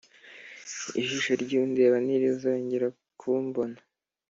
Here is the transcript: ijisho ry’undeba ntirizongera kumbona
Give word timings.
ijisho 1.01 1.31
ry’undeba 1.43 1.97
ntirizongera 2.05 2.87
kumbona 3.19 3.77